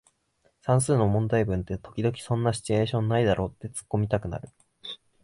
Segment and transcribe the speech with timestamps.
[0.63, 4.49] 算数の問題文って時々そんなシチュエーションないだろってツッコミたくなる